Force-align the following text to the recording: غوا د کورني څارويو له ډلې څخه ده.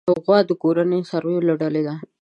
غوا 0.23 0.39
د 0.49 0.51
کورني 0.61 0.99
څارويو 1.09 1.45
له 1.47 1.53
ډلې 1.61 1.81
څخه 1.87 1.95
ده. 1.95 1.95